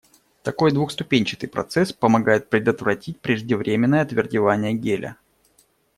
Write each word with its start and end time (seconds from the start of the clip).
Такой 0.41 0.71
двухступенчатый 0.71 1.47
процесс 1.47 1.93
помогает 1.93 2.49
предотвратить 2.49 3.19
преждевременное 3.19 4.01
отвердевание 4.01 4.73
геля. 4.73 5.15